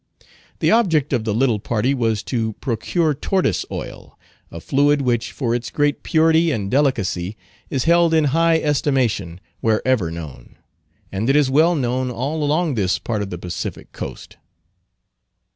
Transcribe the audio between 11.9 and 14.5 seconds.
all along this part of the Pacific coast.